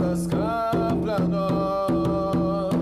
[0.00, 0.70] forças cá
[1.28, 2.72] nós.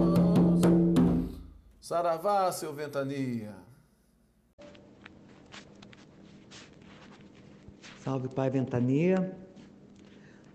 [1.80, 3.52] Saravá, seu ventania.
[8.04, 9.36] Salve, Pai Ventania.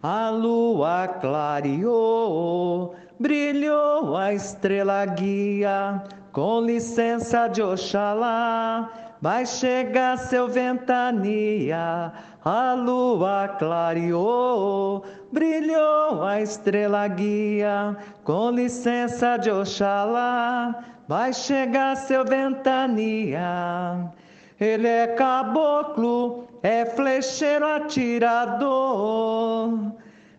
[0.02, 12.12] A lua clareou, brilhou a estrela guia, com licença de Oxalá, vai chegar seu ventania.
[12.44, 17.96] A lua clareou, brilhou a estrela guia,
[18.26, 24.12] com licença de Oxalá, vai chegar seu ventania.
[24.60, 28.60] Ele é caboclo, é flecheiro atirador.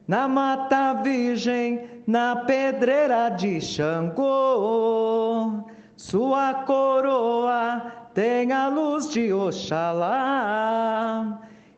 [0.06, 5.64] Na mata virgem, na pedreira de Xangô.
[5.96, 10.14] Sua coroa tem a luz de Oxalá.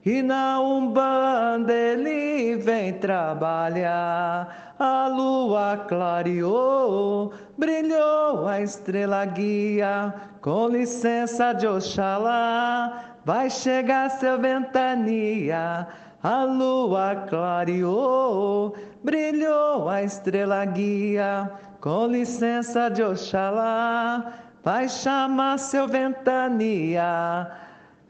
[0.05, 4.75] E na Umbanda ele vem trabalhar.
[4.79, 10.15] A lua clareou, brilhou a estrela guia.
[10.43, 15.89] Com licença de Oxalá, vai chegar seu ventania.
[16.23, 21.51] A lua clareou, brilhou a estrela guia.
[21.81, 27.49] Com licença de Oxalá, vai chamar seu ventania.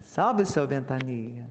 [0.01, 1.47] Salve, seu ventania.